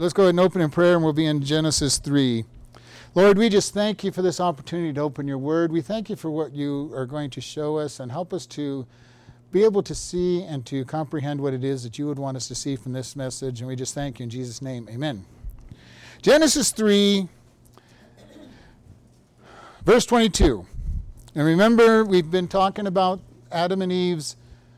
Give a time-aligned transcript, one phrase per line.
[0.00, 2.46] Let's go ahead and open in prayer, and we'll be in Genesis 3.
[3.14, 5.70] Lord, we just thank you for this opportunity to open your word.
[5.70, 8.86] We thank you for what you are going to show us and help us to
[9.52, 12.48] be able to see and to comprehend what it is that you would want us
[12.48, 13.60] to see from this message.
[13.60, 14.88] And we just thank you in Jesus' name.
[14.90, 15.26] Amen.
[16.22, 17.28] Genesis 3,
[19.84, 20.64] verse 22.
[21.34, 23.20] And remember, we've been talking about
[23.52, 24.36] Adam and Eve's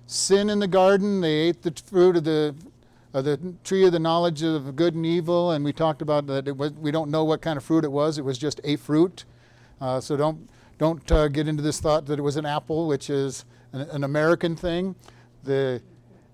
[0.08, 1.20] sin in the garden.
[1.20, 2.56] They ate the fruit of the
[3.14, 6.56] uh, the tree of the knowledge of good and evil, and we talked about that
[6.56, 8.18] was, we don't know what kind of fruit it was.
[8.18, 9.24] It was just a fruit.
[9.80, 10.48] Uh, so don't
[10.78, 14.04] don't uh, get into this thought that it was an apple, which is an, an
[14.04, 14.94] American thing.
[15.44, 15.82] The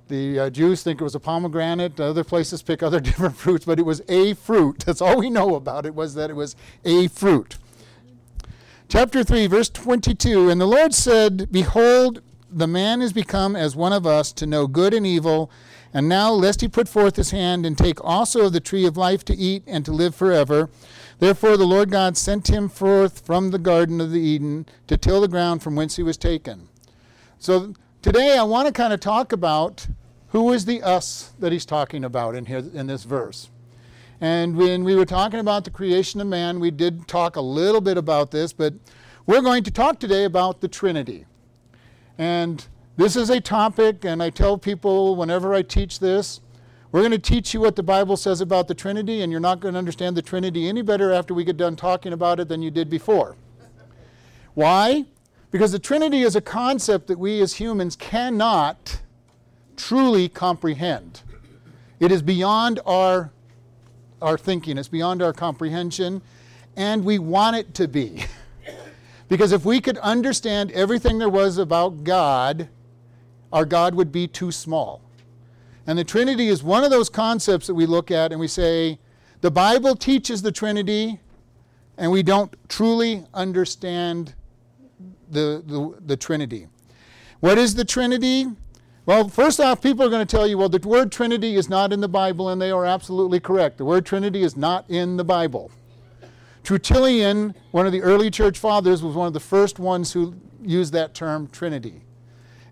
[0.08, 1.98] the uh, Jews think it was a pomegranate.
[2.00, 4.80] Other places pick other different fruits, but it was a fruit.
[4.86, 7.58] That's all we know about it was that it was a fruit.
[8.88, 13.92] Chapter 3, verse 22 And the Lord said, Behold, the man is become as one
[13.92, 15.50] of us to know good and evil.
[15.92, 18.96] And now, lest he put forth his hand and take also of the tree of
[18.96, 20.68] life to eat and to live forever.
[21.18, 25.20] Therefore, the Lord God sent him forth from the garden of the Eden to till
[25.20, 26.68] the ground from whence he was taken.
[27.38, 29.88] So, today I want to kind of talk about
[30.28, 33.48] who is the us that he's talking about in, here, in this verse.
[34.20, 37.80] And when we were talking about the creation of man, we did talk a little
[37.80, 38.74] bit about this, but
[39.26, 41.24] we're going to talk today about the Trinity.
[42.16, 42.66] And
[42.98, 46.40] this is a topic, and I tell people whenever I teach this,
[46.90, 49.60] we're going to teach you what the Bible says about the Trinity, and you're not
[49.60, 52.60] going to understand the Trinity any better after we get done talking about it than
[52.60, 53.36] you did before.
[54.54, 55.04] Why?
[55.52, 59.00] Because the Trinity is a concept that we as humans cannot
[59.76, 61.22] truly comprehend.
[62.00, 63.30] It is beyond our,
[64.20, 66.20] our thinking, it's beyond our comprehension,
[66.76, 68.24] and we want it to be.
[69.28, 72.68] because if we could understand everything there was about God,
[73.52, 75.02] our God would be too small.
[75.86, 78.98] And the Trinity is one of those concepts that we look at and we say,
[79.40, 81.20] the Bible teaches the Trinity,
[81.96, 84.34] and we don't truly understand
[85.30, 86.66] the, the, the Trinity.
[87.40, 88.46] What is the Trinity?
[89.06, 91.92] Well, first off, people are going to tell you, well, the word Trinity is not
[91.92, 93.78] in the Bible, and they are absolutely correct.
[93.78, 95.70] The word Trinity is not in the Bible.
[96.64, 100.92] Tertullian, one of the early church fathers, was one of the first ones who used
[100.92, 102.02] that term Trinity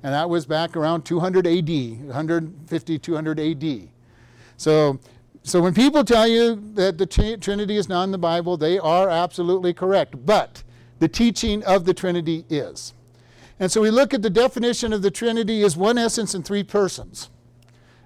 [0.06, 3.88] and that was back around 200 AD, 150, 200 AD.
[4.56, 5.00] So,
[5.42, 7.06] so when people tell you that the
[7.40, 10.24] Trinity is not in the Bible, they are absolutely correct.
[10.24, 10.62] But
[11.00, 12.94] the teaching of the Trinity is.
[13.58, 16.62] And so we look at the definition of the Trinity as one essence in three
[16.62, 17.28] persons.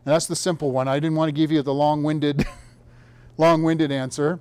[0.06, 0.88] And that's the simple one.
[0.88, 2.46] I didn't want to give you the long-winded,
[3.36, 4.40] long-winded answer.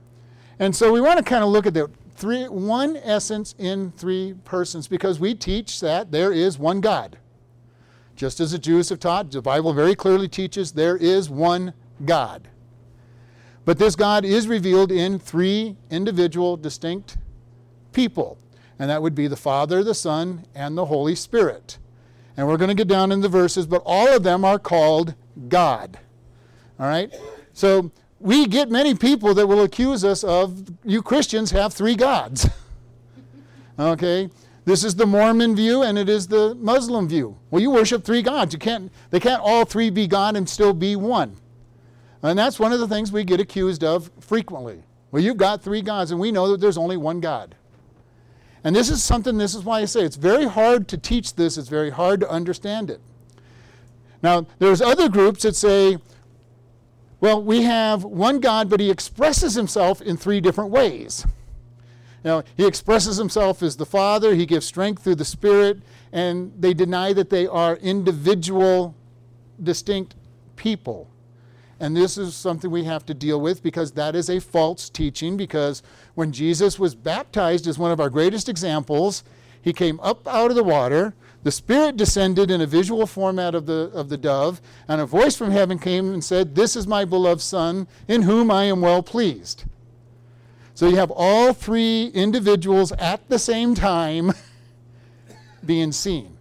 [0.59, 4.36] And so we want to kind of look at the three, one essence in three
[4.46, 7.18] persons because we teach that there is one God.
[8.19, 12.50] Just as the Jews have taught, the Bible very clearly teaches there is one God.
[13.63, 17.16] But this God is revealed in three individual, distinct
[17.94, 18.38] people.
[18.78, 21.78] And that would be the Father, the Son, and the Holy Spirit.
[22.35, 25.16] And we're going to get down in the verses, but all of them are called
[25.47, 25.97] God.
[26.78, 27.16] All right?
[27.53, 32.50] So we get many people that will accuse us of, you Christians have three gods.
[33.79, 34.29] okay?
[34.69, 37.35] This is the Mormon view and it is the Muslim view.
[37.50, 38.53] Well, you worship three gods.
[38.53, 41.38] You can't, they can't all three be God and still be one.
[42.22, 44.84] And that's one of the things we get accused of frequently.
[45.09, 47.56] Well, you've got three gods, and we know that there's only one God.
[48.63, 51.58] And this is something, this is why I say it's very hard to teach this,
[51.58, 53.02] it's very hard to understand it.
[54.22, 55.97] Now, there's other groups that say,
[57.19, 61.25] well, we have one God, but he expresses himself in three different ways.
[62.24, 65.80] Now, he expresses himself as the Father, he gives strength through the Spirit,
[66.12, 68.96] and they deny that they are individual,
[69.62, 70.16] distinct
[70.56, 71.08] people.
[71.79, 75.38] And this is something we have to deal with because that is a false teaching.
[75.38, 75.81] Because
[76.13, 79.24] when Jesus was baptized, as one of our greatest examples,
[79.62, 81.13] he came up out of the water.
[81.44, 85.38] The Spirit descended in a visual format of the, of the dove, and a voice
[85.38, 89.02] from heaven came and said, This is my beloved Son, in whom I am well
[89.02, 89.64] pleased.
[90.79, 94.31] So you have all three individuals at the same time
[95.66, 96.37] being seen.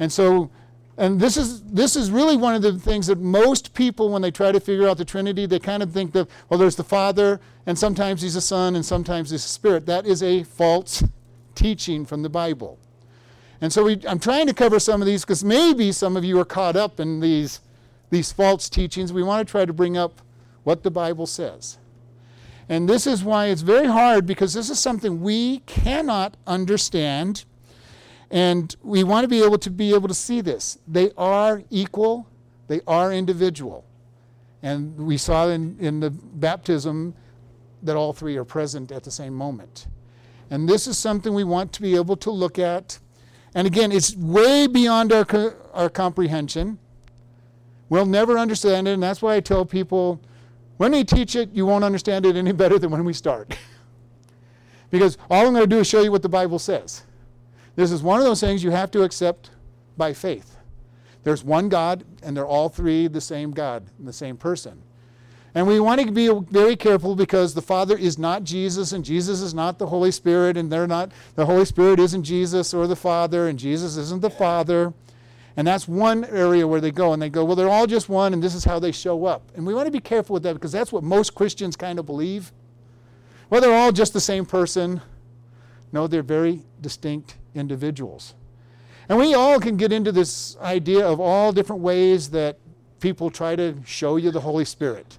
[0.00, 0.50] And so
[0.96, 4.32] and this is this is really one of the things that most people when they
[4.32, 7.40] try to figure out the trinity they kind of think that well there's the father
[7.64, 9.86] and sometimes he's a son and sometimes he's a spirit.
[9.86, 11.04] That is a false
[11.54, 12.80] teaching from the bible.
[13.60, 16.40] And so we, i'm trying to cover some of these because maybe some of you
[16.40, 17.60] are caught up in these
[18.10, 19.12] these false teachings.
[19.12, 20.22] We want to try to bring up
[20.64, 21.78] what the bible says
[22.68, 27.44] and this is why it's very hard because this is something we cannot understand.
[28.30, 30.78] And we want to be able to be able to see this.
[30.88, 32.26] They are equal,
[32.68, 33.84] they are individual.
[34.62, 37.14] And we saw in, in the baptism
[37.82, 39.86] that all three are present at the same moment.
[40.50, 42.98] And this is something we want to be able to look at.
[43.54, 46.78] And again, it's way beyond our, co- our comprehension.
[47.90, 50.20] We'll never understand it, and that's why I tell people
[50.76, 53.56] when we teach it, you won't understand it any better than when we start.
[54.90, 57.02] because all I'm going to do is show you what the Bible says.
[57.76, 59.50] This is one of those things you have to accept
[59.96, 60.56] by faith.
[61.24, 64.82] There's one God, and they're all three the same God, the same person.
[65.54, 69.40] And we want to be very careful because the Father is not Jesus, and Jesus
[69.40, 72.96] is not the Holy Spirit, and they're not, the Holy Spirit isn't Jesus or the
[72.96, 74.92] Father, and Jesus isn't the Father.
[75.56, 78.32] And that's one area where they go, and they go, well, they're all just one,
[78.32, 79.52] and this is how they show up.
[79.54, 82.06] And we want to be careful with that because that's what most Christians kind of
[82.06, 82.52] believe.
[83.50, 85.00] Well, they're all just the same person.
[85.92, 88.34] No, they're very distinct individuals.
[89.08, 92.58] And we all can get into this idea of all different ways that
[93.00, 95.18] people try to show you the Holy Spirit.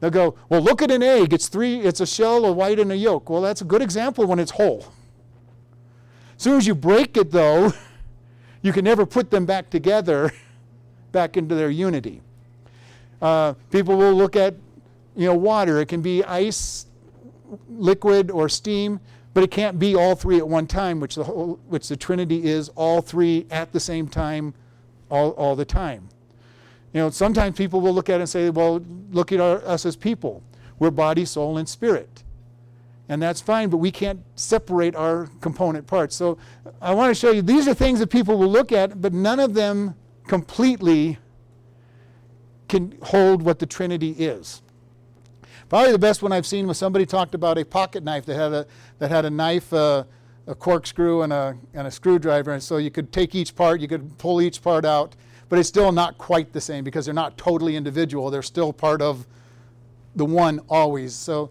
[0.00, 1.32] They'll go, well, look at an egg.
[1.32, 3.30] It's three, it's a shell, a white, and a yolk.
[3.30, 4.86] Well, that's a good example when it's whole.
[6.36, 7.72] As soon as you break it, though,
[8.62, 10.32] you can never put them back together,
[11.12, 12.20] back into their unity.
[13.20, 14.54] Uh, people will look at,
[15.16, 15.80] you know, water.
[15.80, 16.86] It can be ice,
[17.68, 19.00] liquid, or steam,
[19.34, 22.44] but it can't be all three at one time, which the whole, which the Trinity
[22.44, 24.54] is all three at the same time,
[25.10, 26.08] all, all the time.
[26.92, 29.86] You know, sometimes people will look at it and say, well, look at our, us
[29.86, 30.42] as people.
[30.78, 32.24] We're body, soul, and spirit
[33.10, 36.14] and that's fine, but we can't separate our component parts.
[36.14, 36.38] So
[36.80, 39.40] I want to show you these are things that people will look at, but none
[39.40, 39.96] of them
[40.28, 41.18] completely
[42.68, 44.62] can hold what the Trinity is.
[45.68, 48.52] Probably the best one I've seen was somebody talked about a pocket knife that had
[48.52, 48.66] a,
[49.00, 50.04] that had a knife, uh,
[50.46, 52.52] a corkscrew, and a, and a screwdriver.
[52.52, 55.16] And so you could take each part, you could pull each part out,
[55.48, 58.30] but it's still not quite the same because they're not totally individual.
[58.30, 59.26] They're still part of
[60.14, 61.12] the one always.
[61.12, 61.50] So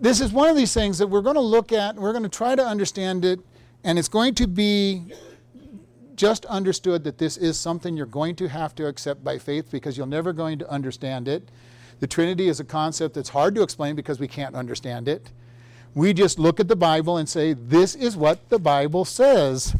[0.00, 2.28] this is one of these things that we're going to look at, we're going to
[2.28, 3.40] try to understand it,
[3.84, 5.12] and it's going to be
[6.16, 9.96] just understood that this is something you're going to have to accept by faith because
[9.96, 11.48] you're never going to understand it.
[12.00, 15.30] The Trinity is a concept that's hard to explain because we can't understand it.
[15.94, 19.76] We just look at the Bible and say, this is what the Bible says.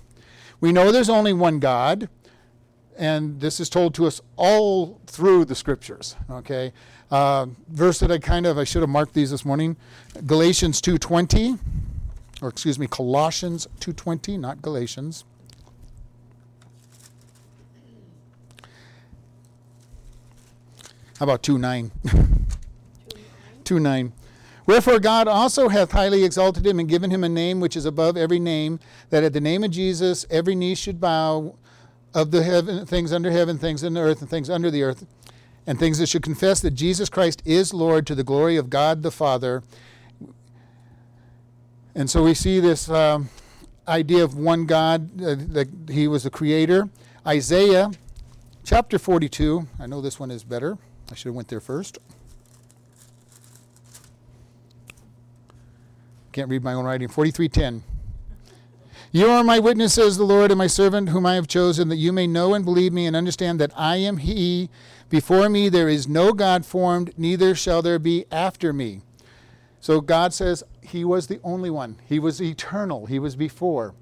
[0.60, 2.08] We know there's only one God,
[2.96, 6.72] and this is told to us all through the scriptures, okay?
[7.10, 9.76] Uh, verse that I kind of I should have marked these this morning,
[10.26, 11.58] Galatians 2:20,
[12.42, 15.24] or excuse me, Colossians 2:20, not Galatians.
[21.18, 21.90] How about 2:9?
[23.64, 24.12] 2:9.
[24.66, 28.16] Wherefore God also hath highly exalted him and given him a name which is above
[28.16, 28.80] every name,
[29.10, 31.54] that at the name of Jesus every knee should bow
[32.14, 35.06] of the heaven, things under heaven, things in the earth, and things under the earth,
[35.66, 39.02] and things that should confess that Jesus Christ is Lord to the glory of God
[39.02, 39.62] the Father.
[41.94, 43.30] And so we see this um,
[43.86, 46.88] idea of one God, uh, that He was the creator.
[47.26, 47.92] Isaiah
[48.64, 50.76] chapter 42, I know this one is better.
[51.10, 51.98] I should have went there first.
[56.32, 57.06] Can't read my own writing.
[57.08, 57.82] 43:10.
[59.14, 61.98] You are my witness, says the Lord, and my servant whom I have chosen, that
[61.98, 64.70] you may know and believe me and understand that I am He.
[65.08, 69.02] Before me there is no God formed, neither shall there be after me.
[69.78, 72.00] So God says He was the only one.
[72.04, 73.06] He was eternal.
[73.06, 73.94] He was before.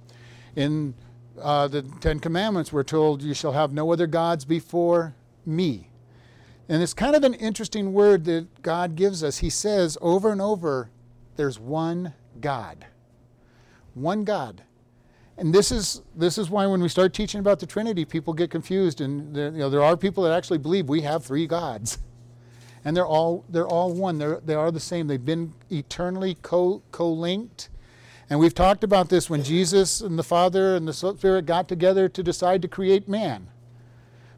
[0.57, 0.95] In
[1.38, 5.14] uh, the Ten Commandments, we're told, You shall have no other gods before
[5.45, 5.90] me.
[6.71, 9.38] And it's kind of an interesting word that God gives us.
[9.38, 10.88] He says over and over,
[11.37, 12.87] There's one God.
[13.92, 14.62] One God.
[15.42, 18.49] And this is this is why when we start teaching about the Trinity, people get
[18.49, 21.99] confused, and there, you know there are people that actually believe we have three gods,
[22.84, 24.18] and they're all they're all one.
[24.18, 25.08] They're they are the same.
[25.08, 27.70] They've been eternally co co-linked,
[28.30, 32.08] and we've talked about this when Jesus and the Father and the Spirit got together
[32.08, 33.49] to decide to create man.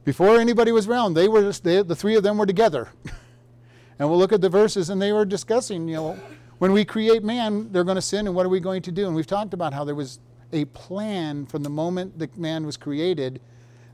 [0.04, 2.88] Before anybody was around, they were just, they, the three of them were together,
[3.98, 6.18] and we'll look at the verses, and they were discussing, you know,
[6.56, 9.06] when we create man, they're going to sin, and what are we going to do?
[9.06, 10.18] And we've talked about how there was
[10.54, 13.40] a plan from the moment the man was created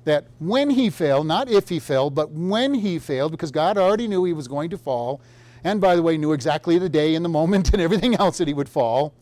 [0.05, 4.09] that when he failed, not if he failed, but when he failed, because God already
[4.09, 5.21] knew he was going to fall,
[5.63, 8.49] and by the way, knew exactly the day and the moment and everything else that
[8.49, 9.13] he would fall,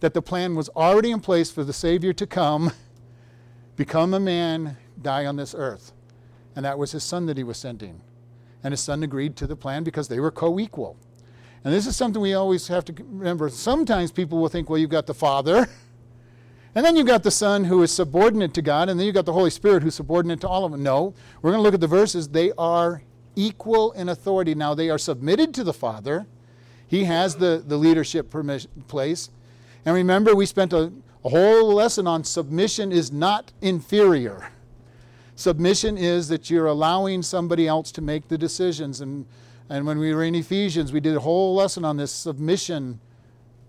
[0.00, 2.72] that the plan was already in place for the Savior to come,
[3.76, 5.92] become a man, die on this earth.
[6.56, 8.00] And that was his son that he was sending.
[8.62, 10.96] And his son agreed to the plan because they were co equal.
[11.64, 13.48] And this is something we always have to remember.
[13.50, 15.68] Sometimes people will think, well, you've got the Father.
[16.74, 19.26] And then you've got the Son who is subordinate to God, and then you've got
[19.26, 20.82] the Holy Spirit who's subordinate to all of them.
[20.82, 22.28] No, we're going to look at the verses.
[22.28, 23.02] They are
[23.34, 24.54] equal in authority.
[24.54, 26.26] Now they are submitted to the Father.
[26.86, 28.32] He has the, the leadership
[28.88, 29.30] place.
[29.84, 30.92] And remember, we spent a,
[31.24, 34.50] a whole lesson on submission is not inferior.
[35.34, 39.00] Submission is that you're allowing somebody else to make the decisions.
[39.00, 39.26] And,
[39.68, 43.00] and when we were in Ephesians, we did a whole lesson on this submission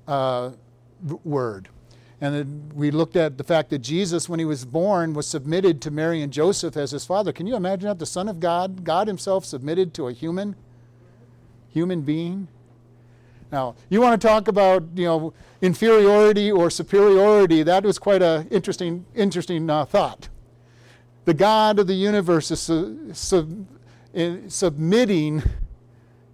[0.08, 0.52] uh,
[1.24, 1.70] word.
[2.22, 5.92] And we looked at the fact that Jesus, when he was born, was submitted to
[5.92, 7.34] Mary and Joseph as his father.
[7.34, 7.98] Can you imagine that?
[7.98, 10.56] The Son of God, God himself submitted to a human,
[11.70, 12.48] human being?
[13.52, 18.48] Now, you want to talk about, you know, inferiority or superiority, that was quite an
[18.50, 20.30] interesting, interesting uh, thought.
[21.26, 23.66] The God of the universe is su- sub-
[24.48, 25.42] submitting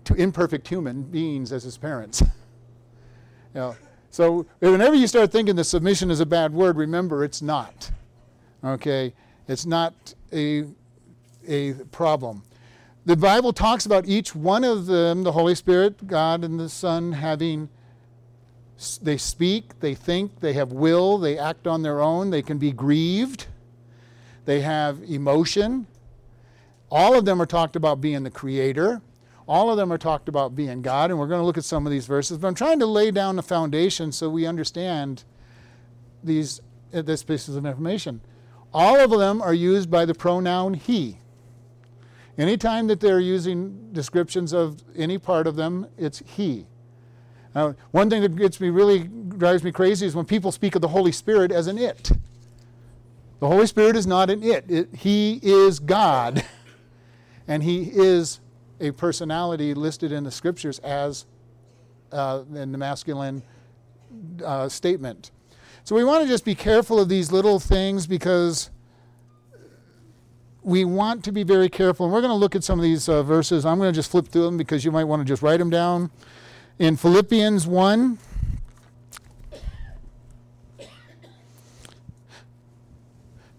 [0.04, 2.22] to imperfect human beings as his parents.
[3.54, 3.76] you know,
[4.10, 7.92] so whenever you start thinking that submission is a bad word, remember it's not.
[8.64, 9.14] Okay?
[9.48, 9.94] It's not
[10.34, 10.66] a,
[11.48, 12.44] a problem.
[13.06, 17.14] The Bible talks about each one of them, the Holy Spirit, God, and the Son,
[17.14, 17.70] having,
[19.02, 22.74] they speak, they think, they have will, they act on their own, they can be
[22.74, 23.48] grieved,
[24.44, 25.88] they have emotion.
[26.92, 29.02] All of them are talked about being the creator.
[29.48, 31.86] All of them are talked about being God, and we're going to look at some
[31.86, 32.38] of these verses.
[32.38, 35.24] But I'm trying to lay down the foundation so we understand
[36.24, 36.60] these
[36.94, 38.22] uh, this pieces of information.
[38.74, 41.18] All of them are used by the pronoun he.
[42.38, 46.68] Anytime that they're using descriptions of any part of them, it's he.
[47.56, 50.82] Now, one thing that gets me really drives me crazy is when people speak of
[50.82, 52.12] the Holy Spirit as an it.
[53.40, 54.70] The Holy Spirit is not an it.
[54.70, 56.44] it he is God,
[57.48, 58.40] and He is
[58.80, 61.26] a personality listed in the scriptures as
[62.12, 63.44] uh, in the masculine
[64.44, 65.32] uh, statement.
[65.84, 68.70] So we want to just be careful of these little things because
[70.62, 72.06] we want to be very careful.
[72.06, 73.66] And we're going to look at some of these uh, verses.
[73.66, 75.70] I'm going to just flip through them because you might want to just write them
[75.70, 76.12] down.
[76.78, 78.18] In Philippians 1,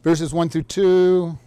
[0.04, 1.38] verses 1 through 2,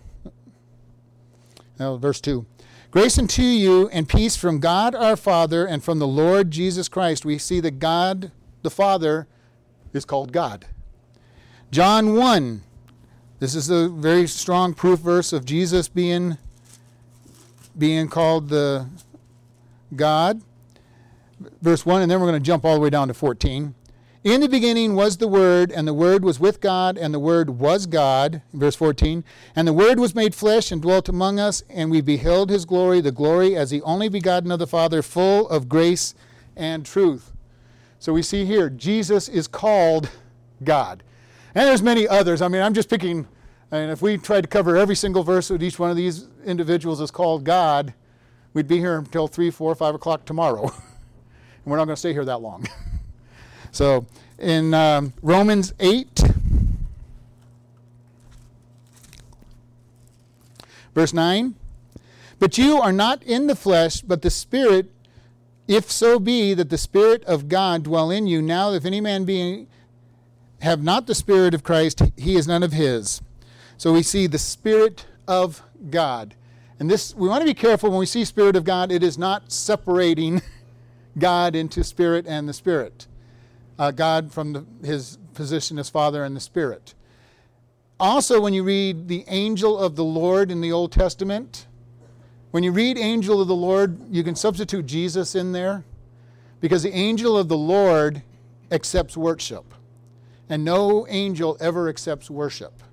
[1.80, 2.46] no, verse 2.
[2.92, 7.24] Grace unto you and peace from God our Father and from the Lord Jesus Christ.
[7.24, 8.32] We see that God
[8.64, 9.28] the Father
[9.94, 10.66] is called God.
[11.72, 12.64] John 1.
[13.40, 16.38] This is a very strong proof verse of Jesus being,
[17.78, 18.90] being called the
[19.96, 20.42] God.
[21.62, 23.74] Verse 1, and then we're going to jump all the way down to 14.
[24.24, 27.50] In the beginning was the Word, and the Word was with God, and the Word
[27.50, 28.44] was God.
[28.54, 29.24] Verse 14.
[29.56, 33.02] And the Word was made flesh and dwelt among us, and we beheld his glory,
[33.02, 36.14] the glory as the only begotten of the Father, full of grace
[36.56, 37.32] and truth.
[37.98, 40.12] So we see here, Jesus is called
[40.64, 41.02] God.
[41.56, 42.44] And there's many others.
[42.44, 43.28] I mean, I'm just picking,
[43.72, 47.02] and if we tried to cover every single verse that each one of these individuals
[47.02, 47.96] is called God,
[48.54, 50.62] we'd be here until 3, 4, 5 o'clock tomorrow.
[50.62, 52.68] and we're not going to stay here that long.
[53.72, 54.06] So
[54.38, 56.24] in um, Romans 8,
[60.94, 61.56] verse 9,
[62.40, 64.92] but you are not in the flesh, but the Spirit,
[65.68, 68.42] if so be that the Spirit of God dwell in you.
[68.42, 69.68] Now, if any man be
[70.62, 73.22] have not the Spirit of Christ, he is none of his.
[73.78, 76.36] So we see the Spirit of God.
[76.80, 79.18] And this, we want to be careful when we see Spirit of God, it is
[79.18, 80.42] not separating
[81.18, 83.08] God into Spirit and the Spirit
[83.82, 86.94] uh, God from the, his position as Father and the Spirit.
[88.00, 91.66] Also, when you read the angel of the Lord in the Old Testament,
[92.52, 95.84] when you read angel of the Lord, you can substitute Jesus in there
[96.60, 98.22] because the angel of the Lord
[98.72, 99.74] accepts worship.
[100.48, 102.84] And no angel ever accepts worship.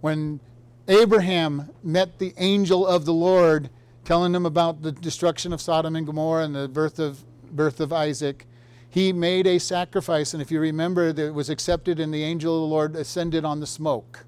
[0.00, 0.40] When
[0.88, 3.70] Abraham met the angel of the Lord
[4.04, 7.92] telling him about the destruction of Sodom and Gomorrah and the birth of, birth of
[7.92, 8.48] Isaac,
[8.96, 12.62] he made a sacrifice, and if you remember, it was accepted, and the angel of
[12.62, 14.24] the Lord ascended on the smoke.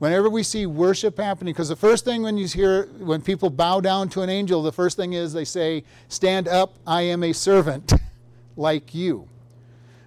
[0.00, 3.78] Whenever we see worship happening, because the first thing when you hear, when people bow
[3.78, 7.32] down to an angel, the first thing is they say, Stand up, I am a
[7.32, 7.92] servant
[8.56, 9.28] like you.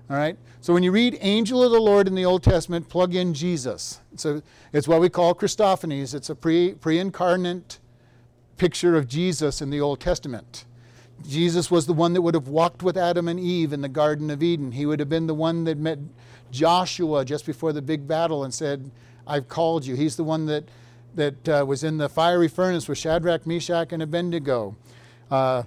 [0.09, 0.37] All right?
[0.59, 4.01] So when you read angel of the Lord in the Old Testament, plug in Jesus.
[4.17, 4.41] So
[4.73, 6.13] it's what we call Christophanies.
[6.13, 7.79] It's a pre incarnate
[8.57, 10.65] picture of Jesus in the Old Testament.
[11.27, 14.29] Jesus was the one that would have walked with Adam and Eve in the Garden
[14.29, 14.71] of Eden.
[14.71, 15.99] He would have been the one that met
[16.51, 18.91] Joshua just before the big battle and said,
[19.25, 19.95] I've called you.
[19.95, 20.65] He's the one that,
[21.15, 24.75] that uh, was in the fiery furnace with Shadrach, Meshach, and Abednego.
[25.31, 25.63] Uh,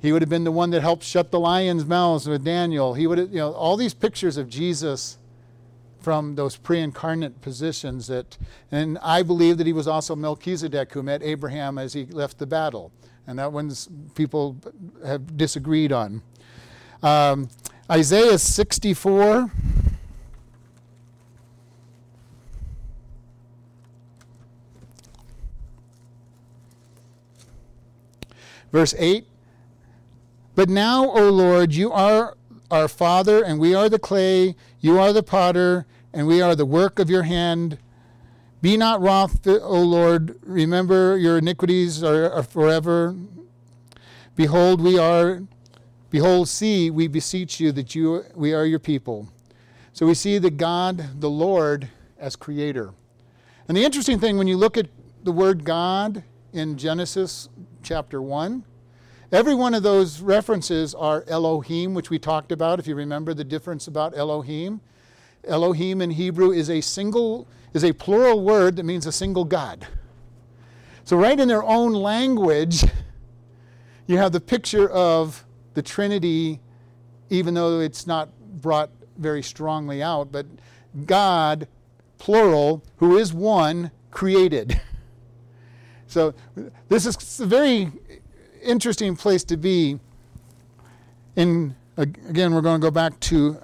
[0.00, 2.94] he would have been the one that helped shut the lions' mouths with Daniel.
[2.94, 5.18] He would have, you know, all these pictures of Jesus
[6.00, 8.38] from those pre-incarnate positions that,
[8.70, 12.46] and I believe that he was also Melchizedek who met Abraham as he left the
[12.46, 12.92] battle.
[13.26, 14.56] And that one's people
[15.04, 16.22] have disagreed on.
[17.02, 17.48] Um,
[17.90, 19.50] Isaiah 64.
[28.72, 29.26] Verse 8
[30.54, 32.36] But now, O Lord, you are
[32.70, 36.66] our Father, and we are the clay, you are the potter, and we are the
[36.66, 37.78] work of your hand.
[38.66, 40.40] Be not wroth, O Lord.
[40.42, 43.14] Remember your iniquities are, are forever.
[44.34, 45.44] Behold, we are,
[46.10, 49.28] behold, see, we beseech you that you, we are your people.
[49.92, 52.92] So we see the God, the Lord, as creator.
[53.68, 54.88] And the interesting thing, when you look at
[55.22, 57.48] the word God in Genesis
[57.84, 58.64] chapter 1,
[59.30, 63.44] every one of those references are Elohim, which we talked about, if you remember the
[63.44, 64.80] difference about Elohim.
[65.46, 69.86] Elohim in Hebrew is a single is a plural word that means a single God.
[71.04, 72.84] So right in their own language,
[74.06, 76.60] you have the picture of the Trinity,
[77.28, 78.30] even though it's not
[78.62, 80.46] brought very strongly out, but
[81.04, 81.68] God,
[82.18, 84.80] plural, who is one, created.
[86.08, 86.34] So
[86.88, 87.90] this is a very
[88.62, 89.98] interesting place to be.
[91.34, 93.58] In again, we're going to go back to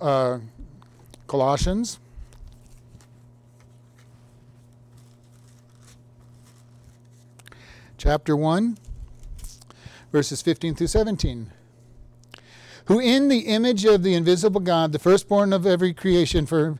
[0.00, 0.38] uh,
[1.26, 1.98] Colossians.
[7.98, 8.76] Chapter 1,
[10.12, 11.50] verses 15 through 17.
[12.86, 16.78] Who in the image of the invisible God, the firstborn of every creation, for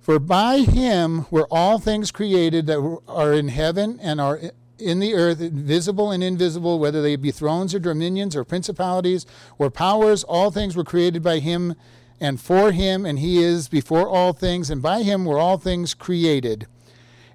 [0.00, 4.40] for by him were all things created that are in heaven and are
[4.78, 9.26] in the earth, visible and invisible, whether they be thrones or dominions or principalities
[9.58, 11.74] or powers, all things were created by him
[12.20, 15.94] and for him, and he is before all things, and by him were all things
[15.94, 16.66] created.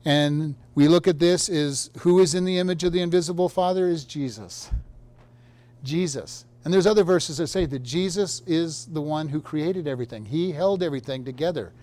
[0.03, 3.88] And we look at this is who is in the image of the invisible Father
[3.88, 4.69] is Jesus.
[5.83, 6.45] Jesus.
[6.65, 10.25] And there's other verses that say that Jesus is the one who created everything.
[10.25, 11.74] He held everything together.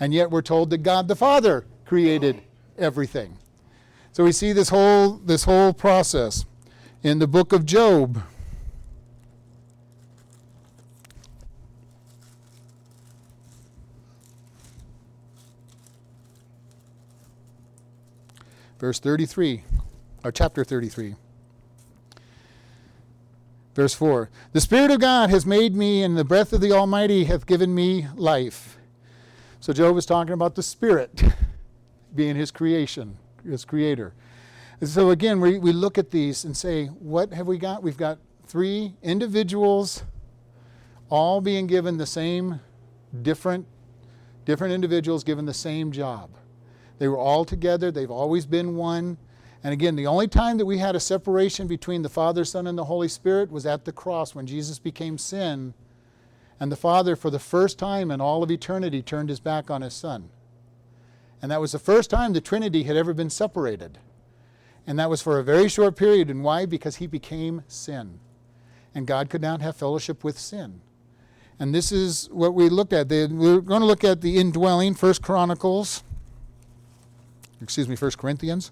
[0.00, 2.42] And yet we're told that God the Father created
[2.78, 3.36] everything.
[4.14, 6.46] So we see this whole, this whole process
[7.02, 8.22] in the book of Job.
[18.78, 19.64] Verse 33,
[20.22, 21.16] or chapter 33.
[23.74, 27.24] Verse 4 The Spirit of God has made me, and the breath of the Almighty
[27.24, 28.78] hath given me life.
[29.58, 31.20] So Job is talking about the Spirit
[32.14, 33.18] being his creation
[33.50, 34.14] as creator.
[34.80, 37.82] And so again, we, we look at these and say, what have we got?
[37.82, 40.04] We've got three individuals
[41.10, 42.60] all being given the same
[43.22, 43.66] different
[44.44, 46.30] different individuals given the same job.
[46.98, 49.16] They were all together, they've always been one.
[49.62, 52.76] And again, the only time that we had a separation between the Father, Son, and
[52.76, 55.72] the Holy Spirit was at the cross when Jesus became sin.
[56.60, 59.80] And the Father, for the first time in all of eternity, turned his back on
[59.80, 60.28] his Son.
[61.44, 63.98] And that was the first time the Trinity had ever been separated.
[64.86, 66.30] And that was for a very short period.
[66.30, 66.64] And why?
[66.64, 68.18] Because he became sin.
[68.94, 70.80] And God could not have fellowship with sin.
[71.58, 73.10] And this is what we looked at.
[73.10, 76.02] We're going to look at the indwelling, First Chronicles,
[77.60, 78.70] excuse me, First Corinthians.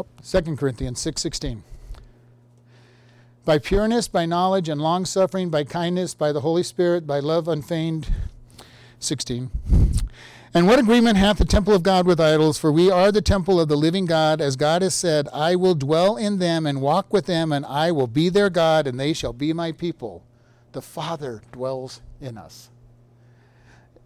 [0.00, 1.62] Oh, 2 Corinthians 6:16.
[3.44, 7.48] By pureness, by knowledge and long suffering, by kindness, by the Holy Spirit, by love
[7.48, 8.08] unfeigned
[8.98, 9.50] 16.
[10.54, 12.56] And what agreement hath the temple of God with idols?
[12.56, 15.74] For we are the temple of the living God, as God has said, I will
[15.74, 19.12] dwell in them and walk with them, and I will be their God, and they
[19.12, 20.22] shall be my people.
[20.72, 22.70] The Father dwells in us.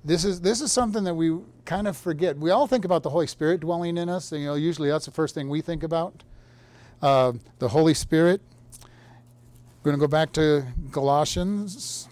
[0.07, 2.39] This is, this is something that we kind of forget.
[2.39, 4.31] We all think about the Holy Spirit dwelling in us.
[4.31, 6.23] And, you know, usually that's the first thing we think about.
[7.03, 8.41] Uh, the Holy Spirit.
[9.83, 12.09] We're going to go back to Galatians.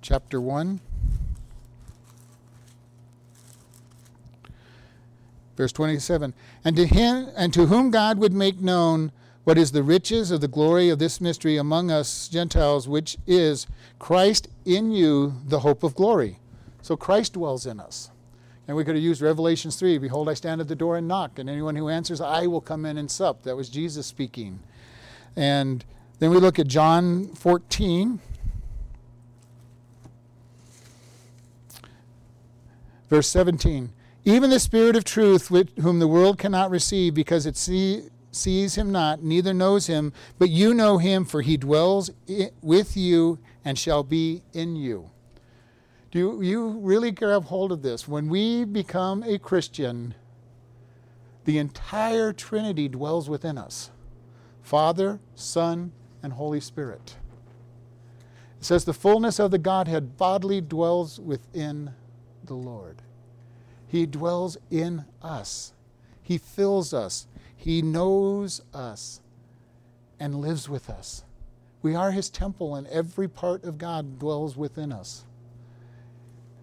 [0.00, 0.80] Chapter 1.
[5.54, 6.32] Verse 27.
[6.64, 9.12] And to him and to whom God would make known
[9.48, 13.66] what is the riches of the glory of this mystery among us Gentiles, which is
[13.98, 16.38] Christ in you, the hope of glory.
[16.82, 18.10] So Christ dwells in us.
[18.66, 21.38] And we could have used Revelations 3 Behold, I stand at the door and knock,
[21.38, 23.44] and anyone who answers, I will come in and sup.
[23.44, 24.60] That was Jesus speaking.
[25.34, 25.82] And
[26.18, 28.20] then we look at John 14.
[33.08, 33.94] Verse 17
[34.26, 38.76] Even the Spirit of truth, which, whom the world cannot receive because it see, sees
[38.76, 42.10] him not, neither knows him, but you know him, for he dwells
[42.62, 45.10] with you and shall be in you.
[46.10, 48.08] Do you, you really grab hold of this?
[48.08, 50.14] When we become a Christian,
[51.44, 53.90] the entire Trinity dwells within us
[54.62, 57.16] Father, Son, and Holy Spirit.
[58.58, 61.94] It says, The fullness of the Godhead bodily dwells within
[62.44, 63.02] the Lord.
[63.86, 65.72] He dwells in us,
[66.22, 67.26] He fills us,
[67.58, 69.20] He knows us,
[70.20, 71.24] and lives with us.
[71.82, 75.24] We are His temple, and every part of God dwells within us.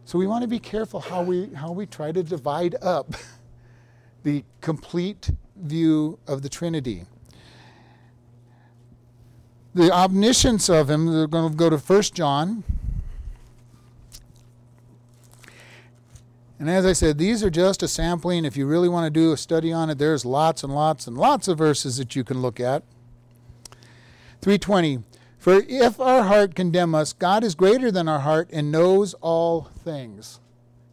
[0.05, 3.13] So we want to be careful how we, how we try to divide up
[4.23, 7.03] the complete view of the Trinity.
[9.73, 12.63] The omniscience of Him, we're going to go to 1 John.
[16.57, 18.45] And as I said, these are just a sampling.
[18.45, 21.17] If you really want to do a study on it, there's lots and lots and
[21.17, 22.83] lots of verses that you can look at.
[24.41, 25.03] 320.
[25.37, 29.69] For if our heart condemn us, God is greater than our heart and knows all
[29.83, 30.39] things.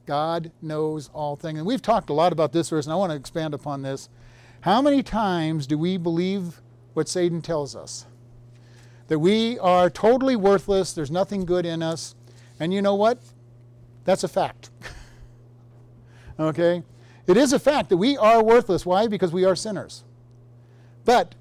[0.05, 1.59] God knows all things.
[1.59, 4.09] And we've talked a lot about this verse, and I want to expand upon this.
[4.63, 6.61] How many times do we believe
[6.93, 8.07] what Satan tells us?
[9.09, 12.15] That we are totally worthless, there's nothing good in us.
[12.59, 13.19] And you know what?
[14.05, 14.71] That's a fact.
[16.39, 16.83] okay?
[17.27, 18.85] It is a fact that we are worthless.
[18.85, 19.07] Why?
[19.07, 20.05] Because we are sinners.
[21.05, 21.35] But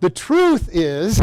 [0.00, 1.20] the truth is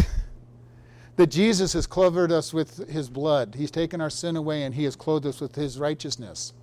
[1.16, 3.56] that Jesus has covered us with his blood.
[3.56, 6.54] He's taken our sin away and he has clothed us with his righteousness.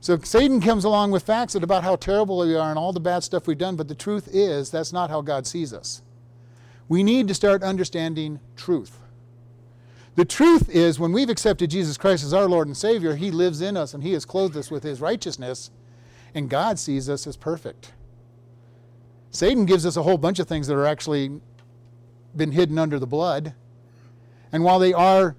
[0.00, 3.24] So Satan comes along with facts about how terrible we are and all the bad
[3.24, 6.02] stuff we've done, but the truth is that's not how God sees us.
[6.88, 8.96] We need to start understanding truth.
[10.18, 13.60] The truth is when we've accepted Jesus Christ as our Lord and Savior, he lives
[13.60, 15.70] in us and he has clothed us with his righteousness,
[16.34, 17.92] and God sees us as perfect.
[19.30, 21.40] Satan gives us a whole bunch of things that are actually
[22.34, 23.54] been hidden under the blood.
[24.50, 25.36] And while they are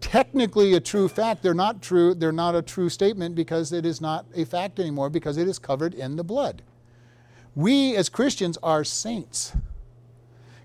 [0.00, 4.00] technically a true fact, they're not true, they're not a true statement because it is
[4.00, 6.62] not a fact anymore because it is covered in the blood.
[7.54, 9.52] We as Christians are saints.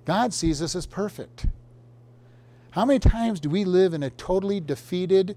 [0.05, 1.47] God sees us as perfect.
[2.71, 5.35] How many times do we live in a totally defeated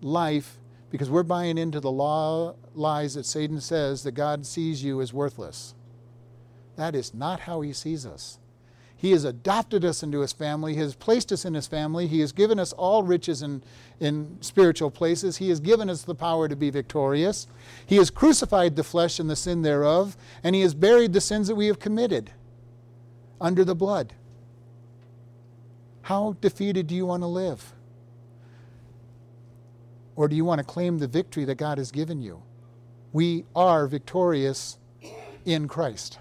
[0.00, 0.58] life
[0.88, 5.12] because we're buying into the law lies that Satan says that God sees you as
[5.12, 5.74] worthless?
[6.76, 8.38] That is not how he sees us.
[8.96, 10.72] He has adopted us into his family.
[10.72, 12.06] He has placed us in his family.
[12.06, 13.62] He has given us all riches in,
[14.00, 15.36] in spiritual places.
[15.36, 17.48] He has given us the power to be victorious.
[17.84, 21.48] He has crucified the flesh and the sin thereof, and he has buried the sins
[21.48, 22.30] that we have committed
[23.40, 24.14] under the blood.
[26.12, 27.72] How defeated do you want to live?
[30.14, 32.42] Or do you want to claim the victory that God has given you?
[33.14, 34.76] We are victorious
[35.46, 36.18] in Christ.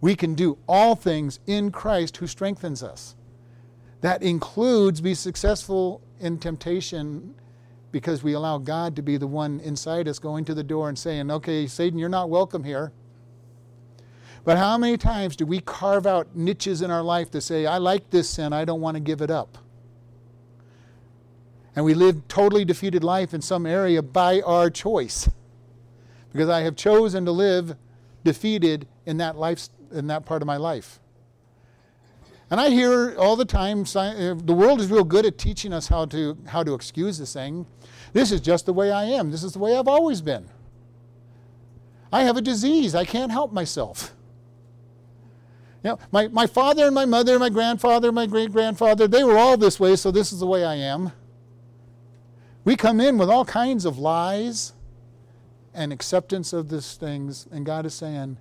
[0.00, 3.16] We can do all things in Christ who strengthens us.
[4.00, 7.34] That includes be successful in temptation
[7.90, 10.96] because we allow God to be the one inside us going to the door and
[10.96, 12.92] saying, Okay, Satan, you're not welcome here.
[14.44, 17.78] But how many times do we carve out niches in our life to say, I
[17.78, 19.58] like this sin, I don't want to give it up?
[21.76, 25.28] And we live totally defeated life in some area by our choice.
[26.32, 27.76] Because I have chosen to live
[28.24, 31.00] defeated in that life in that part of my life.
[32.50, 35.88] And I hear all the time uh, the world is real good at teaching us
[35.88, 37.66] how to how to excuse this thing.
[38.12, 39.30] This is just the way I am.
[39.30, 40.48] This is the way I've always been.
[42.12, 42.94] I have a disease.
[42.94, 44.14] I can't help myself.
[45.82, 49.38] You know, my, my father and my mother, my grandfather, my great grandfather, they were
[49.38, 51.12] all this way, so this is the way I am.
[52.64, 54.74] We come in with all kinds of lies
[55.72, 58.36] and acceptance of these things, and God is saying,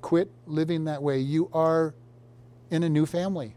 [0.00, 1.18] Quit living that way.
[1.18, 1.94] You are
[2.70, 3.54] in a new family.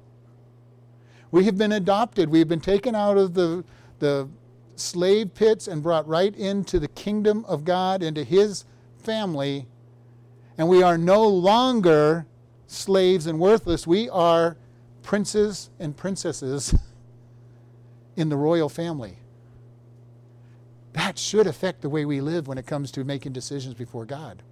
[1.31, 2.29] We have been adopted.
[2.29, 3.63] We have been taken out of the,
[3.99, 4.27] the
[4.75, 8.65] slave pits and brought right into the kingdom of God, into His
[8.97, 9.67] family.
[10.57, 12.25] And we are no longer
[12.67, 13.87] slaves and worthless.
[13.87, 14.57] We are
[15.01, 16.75] princes and princesses
[18.15, 19.17] in the royal family.
[20.93, 24.43] That should affect the way we live when it comes to making decisions before God.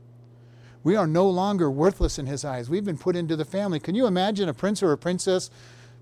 [0.83, 2.69] We are no longer worthless in his eyes.
[2.69, 3.79] We've been put into the family.
[3.79, 5.51] Can you imagine a prince or a princess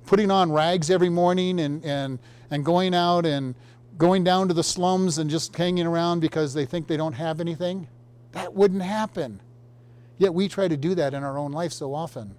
[0.05, 3.55] putting on rags every morning and, and, and going out and
[3.97, 7.41] going down to the slums and just hanging around because they think they don't have
[7.41, 7.89] anything?
[8.31, 9.41] That wouldn't happen.
[10.19, 12.35] Yet we try to do that in our own life so often.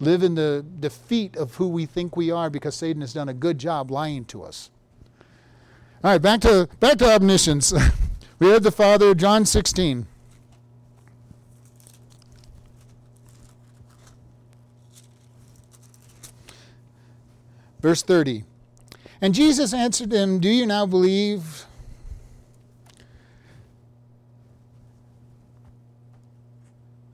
[0.00, 3.34] Live in the defeat of who we think we are because Satan has done a
[3.34, 4.70] good job lying to us.
[6.02, 7.72] All right, back to back to omniscience.
[8.40, 10.06] we have the Father, John 16.
[17.80, 18.44] Verse 30.
[19.20, 21.66] And Jesus answered him, Do you now believe?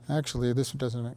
[0.09, 1.13] Actually, this doesn't make.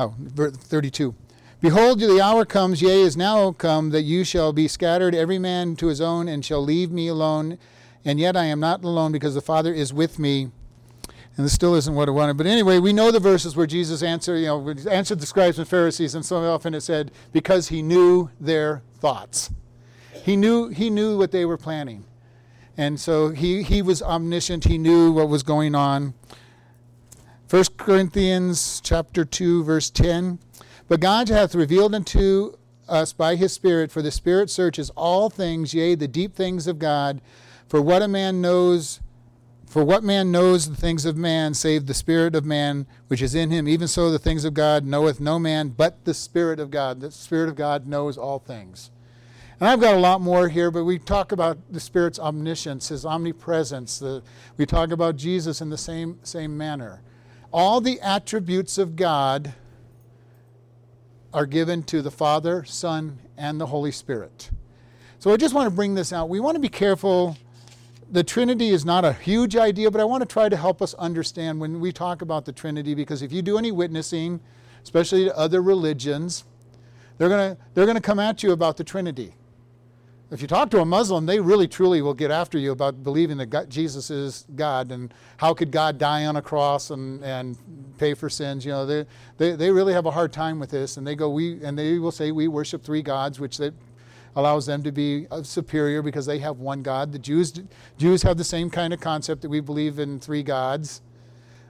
[0.00, 1.14] Oh, 32.
[1.60, 5.74] Behold, the hour comes, yea, is now come, that you shall be scattered, every man
[5.76, 7.58] to his own, and shall leave me alone.
[8.04, 10.50] And yet I am not alone, because the Father is with me.
[11.38, 12.36] And this still isn't what I wanted.
[12.36, 15.68] But anyway, we know the verses where Jesus answered, you know, answered the scribes and
[15.68, 19.50] Pharisees, and so often it said, because he knew their thoughts.
[20.24, 22.04] He knew, he knew what they were planning.
[22.76, 24.64] And so he, he was omniscient.
[24.64, 26.14] He knew what was going on.
[27.50, 30.40] 1 Corinthians chapter 2 verse 10
[30.88, 32.56] But God hath revealed unto
[32.88, 36.78] us by his spirit for the spirit searches all things yea the deep things of
[36.78, 37.22] God
[37.66, 39.00] for what a man knows
[39.68, 43.34] for what man knows the things of man save the spirit of man which is
[43.34, 46.70] in him even so the things of God knoweth no man but the spirit of
[46.70, 48.90] God the spirit of God knows all things
[49.60, 53.04] and I've got a lot more here, but we talk about the Spirit's omniscience, His
[53.04, 53.98] omnipresence.
[53.98, 54.22] The,
[54.56, 57.02] we talk about Jesus in the same, same manner
[57.52, 59.54] all the attributes of God
[61.32, 64.50] are given to the Father, Son, and the Holy Spirit.
[65.18, 66.28] So I just want to bring this out.
[66.28, 67.36] We want to be careful.
[68.10, 70.94] The Trinity is not a huge idea, but I want to try to help us
[70.94, 74.40] understand when we talk about the Trinity because if you do any witnessing,
[74.82, 76.44] especially to other religions,
[77.18, 79.34] they're going to, they're going to come at you about the Trinity.
[80.30, 83.36] If you talk to a Muslim, they really truly will get after you about believing
[83.38, 87.58] that God, Jesus is God and how could God die on a cross and, and
[87.98, 88.64] pay for sins.
[88.64, 91.30] You know, they, they, they really have a hard time with this, and they go
[91.30, 93.74] we and they will say we worship three gods, which that
[94.36, 97.12] allows them to be uh, superior because they have one God.
[97.12, 97.60] The Jews
[97.96, 101.02] Jews have the same kind of concept that we believe in three gods.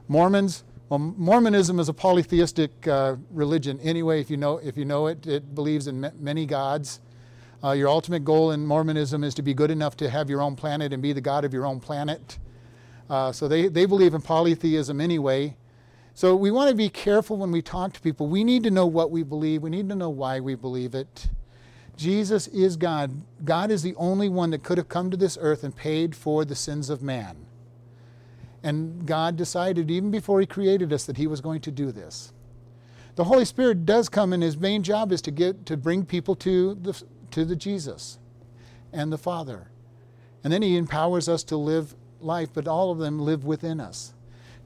[0.09, 4.21] Mormons, well, Mormonism is a polytheistic uh, religion anyway.
[4.21, 7.01] If you know if you know it, it believes in many gods.
[7.63, 10.55] Uh, your ultimate goal in Mormonism is to be good enough to have your own
[10.55, 12.39] planet and be the God of your own planet.
[13.11, 15.57] Uh, so they, they believe in polytheism anyway.
[16.15, 18.29] So we want to be careful when we talk to people.
[18.29, 21.29] We need to know what we believe, we need to know why we believe it.
[21.99, 23.11] Jesus is God.
[23.45, 26.45] God is the only one that could have come to this earth and paid for
[26.45, 27.37] the sins of man.
[28.63, 32.33] And God decided, even before He created us, that He was going to do this.
[33.17, 36.37] The Holy Spirit does come, and His main job is to get to bring people
[36.37, 38.19] to the, to the Jesus
[38.93, 39.69] and the Father.
[40.45, 44.15] And then he empowers us to live life, but all of them live within us.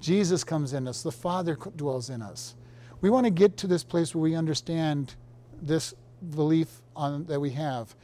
[0.01, 2.55] Jesus comes in us, the Father dwells in us.
[3.01, 5.15] We want to get to this place where we understand
[5.61, 5.95] this
[6.31, 7.95] belief on, that we have.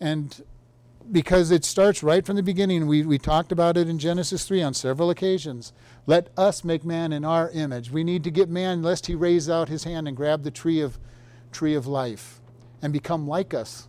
[0.00, 0.42] And
[1.10, 4.62] because it starts right from the beginning, we, we talked about it in Genesis 3
[4.62, 5.72] on several occasions.
[6.06, 7.90] Let us make man in our image.
[7.90, 10.80] We need to get man lest he raise out his hand and grab the tree
[10.80, 10.98] of,
[11.52, 12.40] tree of life
[12.82, 13.88] and become like us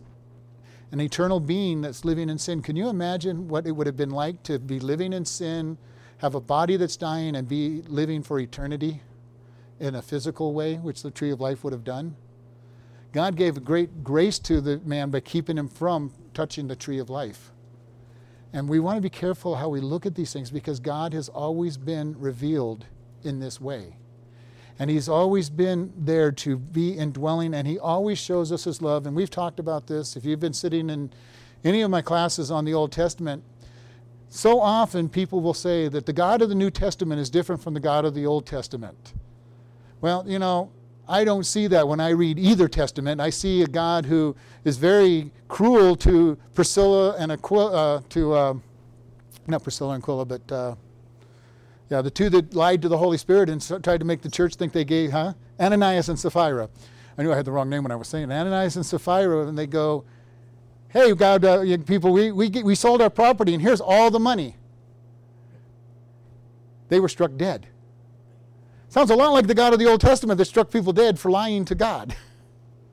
[0.92, 2.62] an eternal being that's living in sin.
[2.62, 5.78] Can you imagine what it would have been like to be living in sin,
[6.18, 9.02] have a body that's dying, and be living for eternity
[9.80, 12.16] in a physical way, which the tree of life would have done?
[13.16, 16.98] God gave a great grace to the man by keeping him from touching the tree
[16.98, 17.50] of life.
[18.52, 21.30] And we want to be careful how we look at these things because God has
[21.30, 22.84] always been revealed
[23.22, 23.96] in this way.
[24.78, 29.06] And He's always been there to be indwelling, and He always shows us His love.
[29.06, 30.14] And we've talked about this.
[30.14, 31.10] If you've been sitting in
[31.64, 33.42] any of my classes on the Old Testament,
[34.28, 37.72] so often people will say that the God of the New Testament is different from
[37.72, 39.14] the God of the Old Testament.
[40.02, 40.70] Well, you know,
[41.08, 43.20] I don't see that when I read either testament.
[43.20, 48.54] I see a God who is very cruel to Priscilla and Aquila, uh, to uh,
[49.46, 50.74] not Priscilla and Aquila, but uh,
[51.88, 54.56] yeah, the two that lied to the Holy Spirit and tried to make the church
[54.56, 55.34] think they gave, huh?
[55.60, 56.68] Ananias and Sapphira.
[57.16, 59.56] I knew I had the wrong name when I was saying Ananias and Sapphira, and
[59.56, 60.04] they go,
[60.88, 64.56] hey, God, uh, people, we, we, we sold our property, and here's all the money.
[66.88, 67.68] They were struck dead.
[68.96, 71.30] Sounds a lot like the God of the Old Testament that struck people dead for
[71.30, 72.16] lying to God.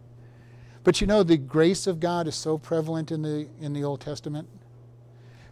[0.84, 4.02] but you know, the grace of God is so prevalent in the, in the Old
[4.02, 4.50] Testament.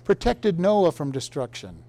[0.03, 1.81] Protected Noah from destruction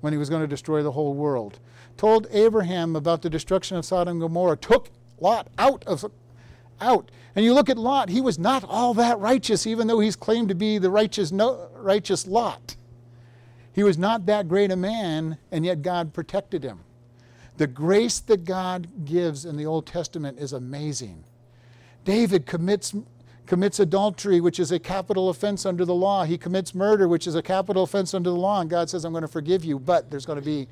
[0.00, 1.58] when he was going to destroy the whole world.
[1.98, 4.88] Told Abraham about the destruction of Sodom and Gomorrah, took
[5.20, 6.10] Lot out of
[6.80, 7.10] out.
[7.34, 10.48] And you look at Lot, he was not all that righteous, even though he's claimed
[10.48, 12.76] to be the righteous, no, righteous Lot.
[13.74, 16.80] He was not that great a man, and yet God protected him.
[17.56, 21.24] The grace that God gives in the Old Testament is amazing.
[22.04, 22.94] David commits,
[23.46, 26.24] commits adultery, which is a capital offense under the law.
[26.24, 29.12] He commits murder, which is a capital offense under the law, and God says, I'm
[29.12, 30.68] going to forgive you, but there's going to be,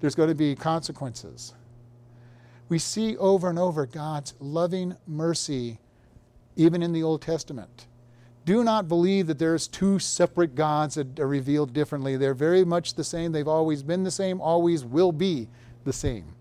[0.00, 1.54] there's going to be consequences.
[2.68, 5.78] We see over and over God's loving mercy,
[6.56, 7.86] even in the Old Testament.
[8.44, 12.16] Do not believe that there's two separate gods that are revealed differently.
[12.16, 13.30] They're very much the same.
[13.30, 15.48] They've always been the same, always will be
[15.84, 16.34] the same.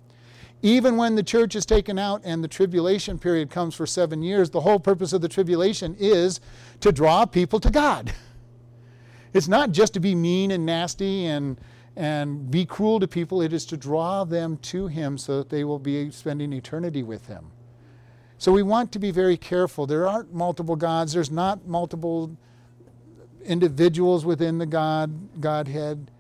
[0.64, 4.50] Even when the church is taken out and the tribulation period comes for seven years,
[4.50, 6.40] the whole purpose of the tribulation is
[6.82, 8.14] to draw people to God.
[9.34, 11.58] It's not just to be mean and nasty and,
[11.96, 15.64] and be cruel to people, it is to draw them to Him so that they
[15.64, 17.52] will be spending eternity with Him.
[18.38, 19.86] So we want to be very careful.
[19.88, 22.36] There aren't multiple gods, there's not multiple
[23.46, 26.12] individuals within the God, Godhead.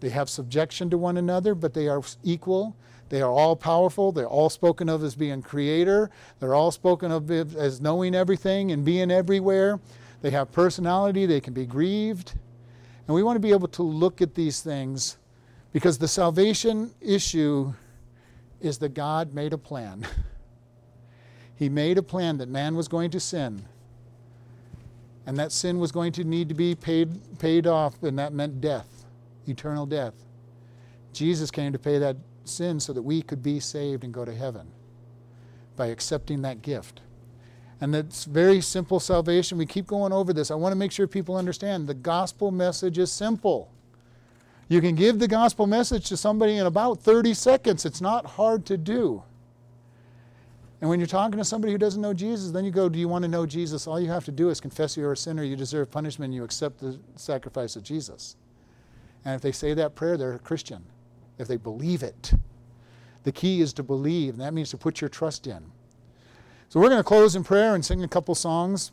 [0.00, 2.76] They have subjection to one another, but they are equal.
[3.10, 4.12] They are all powerful.
[4.12, 6.10] They're all spoken of as being creator.
[6.38, 9.80] They're all spoken of as knowing everything and being everywhere.
[10.22, 11.26] They have personality.
[11.26, 12.34] They can be grieved.
[13.06, 15.18] And we want to be able to look at these things
[15.72, 17.72] because the salvation issue
[18.60, 20.06] is that God made a plan.
[21.56, 23.64] he made a plan that man was going to sin.
[25.26, 28.60] And that sin was going to need to be paid, paid off, and that meant
[28.60, 28.99] death,
[29.46, 30.14] eternal death.
[31.12, 34.34] Jesus came to pay that sin so that we could be saved and go to
[34.34, 34.68] heaven
[35.76, 37.00] by accepting that gift.
[37.80, 39.56] And that's very simple salvation.
[39.56, 40.50] We keep going over this.
[40.50, 43.72] I want to make sure people understand the gospel message is simple.
[44.68, 47.84] You can give the gospel message to somebody in about 30 seconds.
[47.86, 49.22] It's not hard to do.
[50.80, 53.08] And when you're talking to somebody who doesn't know Jesus, then you go, Do you
[53.08, 53.86] want to know Jesus?
[53.86, 56.44] All you have to do is confess you're a sinner, you deserve punishment, and you
[56.44, 58.36] accept the sacrifice of Jesus.
[59.24, 60.84] And if they say that prayer, they're a Christian
[61.38, 62.32] if they believe it.
[63.24, 65.72] The key is to believe, and that means to put your trust in.
[66.68, 68.92] So we're going to close in prayer and sing a couple songs.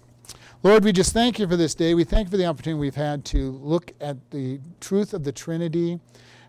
[0.64, 1.94] Lord, we just thank you for this day.
[1.94, 5.32] We thank you for the opportunity we've had to look at the truth of the
[5.32, 6.00] Trinity.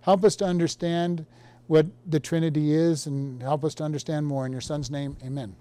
[0.00, 1.26] Help us to understand
[1.66, 4.46] what the Trinity is and help us to understand more.
[4.46, 5.54] In your Son's name, amen.